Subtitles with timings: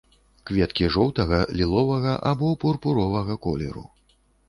[0.49, 3.89] Кветкі жоўтага, ліловага або пурпуровага колеру.